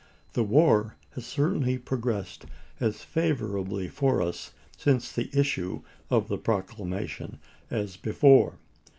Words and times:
The 0.33 0.43
war 0.43 0.95
has 1.11 1.27
certainly 1.27 1.77
progressed 1.77 2.47
as 2.79 3.03
favorably 3.03 3.87
for 3.87 4.19
us 4.19 4.51
since 4.75 5.11
the 5.11 5.29
issue 5.31 5.83
of 6.09 6.27
the 6.27 6.39
proc 6.39 6.69
lamation 6.71 7.37
as 7.69 7.97
before. 7.97 8.57